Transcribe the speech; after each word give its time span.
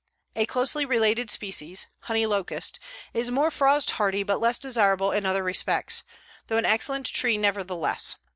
A 0.35 0.47
closely 0.47 0.83
related 0.83 1.29
species, 1.29 1.85
honey 1.99 2.25
locust, 2.25 2.79
is 3.13 3.29
more 3.29 3.51
frost 3.51 3.91
hardy 3.91 4.23
but 4.23 4.39
less 4.39 4.57
desirable 4.57 5.11
in 5.11 5.27
other 5.27 5.43
respects, 5.43 6.01
though 6.47 6.57
an 6.57 6.65
excellent 6.65 7.05
tree 7.05 7.37
nevertheless. 7.37 8.15